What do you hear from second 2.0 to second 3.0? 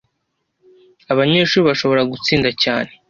gutsinda cyane